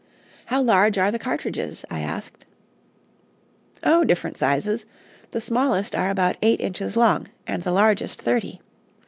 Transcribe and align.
"How 0.45 0.63
large 0.63 0.97
are 0.97 1.11
the 1.11 1.19
cartridges?" 1.19 1.85
I 1.91 1.99
asked. 1.99 2.43
"Oh, 3.83 4.03
different 4.03 4.35
sizes. 4.35 4.87
The 5.29 5.39
smallest 5.39 5.93
are 5.93 6.09
about 6.09 6.37
eight 6.41 6.59
inches 6.59 6.97
long, 6.97 7.27
and 7.45 7.61
the 7.61 7.71
largest 7.71 8.19
thirty. 8.19 8.61